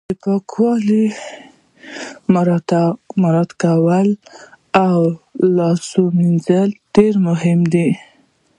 د 0.09 0.11
پاکوالي 0.23 1.05
مراعت 3.21 3.51
کول 3.63 4.07
او 4.89 5.01
لاس 5.55 5.85
مینځل 6.17 6.69
ډیر 6.95 7.13
مهم 7.27 7.59
دي 7.73 7.89